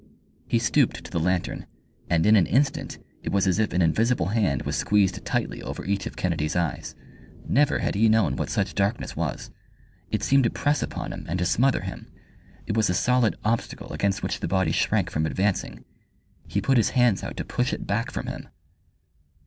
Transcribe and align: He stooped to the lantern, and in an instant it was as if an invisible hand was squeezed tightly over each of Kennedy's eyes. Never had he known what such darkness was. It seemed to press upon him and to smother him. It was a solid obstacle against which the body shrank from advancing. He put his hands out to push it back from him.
He 0.47 0.57
stooped 0.57 1.03
to 1.03 1.11
the 1.11 1.19
lantern, 1.19 1.67
and 2.09 2.25
in 2.25 2.35
an 2.35 2.47
instant 2.47 2.97
it 3.21 3.31
was 3.31 3.45
as 3.45 3.59
if 3.59 3.71
an 3.71 3.83
invisible 3.83 4.29
hand 4.29 4.63
was 4.63 4.75
squeezed 4.75 5.23
tightly 5.23 5.61
over 5.61 5.85
each 5.85 6.07
of 6.07 6.15
Kennedy's 6.15 6.55
eyes. 6.55 6.95
Never 7.47 7.77
had 7.77 7.93
he 7.93 8.09
known 8.09 8.35
what 8.35 8.49
such 8.49 8.73
darkness 8.73 9.15
was. 9.15 9.51
It 10.09 10.23
seemed 10.23 10.45
to 10.45 10.49
press 10.49 10.81
upon 10.81 11.13
him 11.13 11.27
and 11.29 11.37
to 11.37 11.45
smother 11.45 11.81
him. 11.81 12.07
It 12.65 12.75
was 12.75 12.89
a 12.89 12.95
solid 12.95 13.35
obstacle 13.45 13.93
against 13.93 14.23
which 14.23 14.39
the 14.39 14.47
body 14.47 14.71
shrank 14.71 15.11
from 15.11 15.27
advancing. 15.27 15.85
He 16.47 16.61
put 16.61 16.77
his 16.77 16.89
hands 16.97 17.23
out 17.23 17.37
to 17.37 17.45
push 17.45 17.71
it 17.71 17.85
back 17.85 18.09
from 18.09 18.25
him. 18.25 18.49